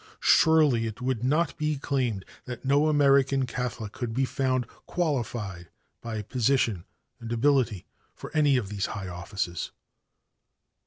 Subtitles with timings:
[0.23, 5.69] Surely it would not be claimed that no American Catholic could be found qualified
[6.01, 6.85] by position
[7.19, 7.85] and ability
[8.15, 9.69] for any of these high offices.